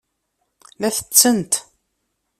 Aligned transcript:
La 0.79 0.89
tettent. 0.89 1.61